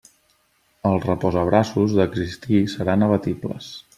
[0.91, 3.71] Els reposabraços d'existir seran abatibles.